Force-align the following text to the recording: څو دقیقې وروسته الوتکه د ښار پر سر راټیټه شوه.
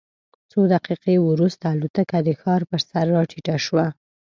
څو 0.51 0.59
دقیقې 0.73 1.15
وروسته 1.29 1.65
الوتکه 1.73 2.17
د 2.27 2.29
ښار 2.41 2.61
پر 2.69 2.79
سر 2.89 3.05
راټیټه 3.15 3.55
شوه. 3.65 3.85